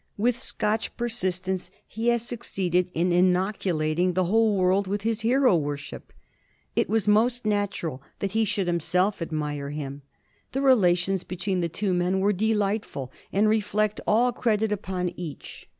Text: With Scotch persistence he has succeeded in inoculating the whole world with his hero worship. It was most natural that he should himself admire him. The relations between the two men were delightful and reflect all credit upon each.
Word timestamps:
With 0.17 0.35
Scotch 0.39 0.97
persistence 0.97 1.69
he 1.85 2.07
has 2.07 2.23
succeeded 2.25 2.89
in 2.95 3.11
inoculating 3.11 4.13
the 4.13 4.23
whole 4.23 4.57
world 4.57 4.87
with 4.87 5.03
his 5.03 5.21
hero 5.21 5.55
worship. 5.55 6.11
It 6.75 6.89
was 6.89 7.07
most 7.07 7.45
natural 7.45 8.01
that 8.17 8.31
he 8.31 8.43
should 8.43 8.65
himself 8.65 9.21
admire 9.21 9.69
him. 9.69 10.01
The 10.53 10.61
relations 10.63 11.23
between 11.23 11.59
the 11.61 11.69
two 11.69 11.93
men 11.93 12.19
were 12.19 12.33
delightful 12.33 13.11
and 13.31 13.47
reflect 13.47 14.01
all 14.07 14.31
credit 14.31 14.71
upon 14.71 15.09
each. 15.09 15.69